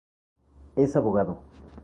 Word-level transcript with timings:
Es 0.75 0.95
abogado. 0.95 1.43